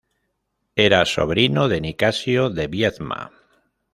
Era 0.85 1.05
sobrino 1.05 1.67
de 1.67 1.79
Nicasio 1.79 2.49
de 2.49 2.65
Biedma. 2.65 3.31